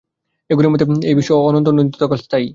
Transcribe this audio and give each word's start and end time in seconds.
এগুলির 0.49 0.71
মতে 0.71 0.85
এই 1.03 1.15
বিশ্ব 1.15 1.31
অনন্ত 1.47 1.67
ও 1.69 1.73
নিত্যকাল 1.77 2.19
স্থায়ী। 2.19 2.47